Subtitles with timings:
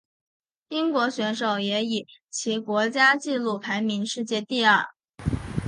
[0.69, 4.87] 英国选手也以其国家纪录排名世界第二。